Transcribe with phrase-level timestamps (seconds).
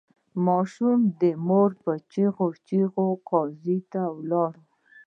[0.03, 0.03] د
[0.47, 0.99] ماشوم
[1.47, 4.63] مور په چیغو چیغو قاضي ته ولاړه.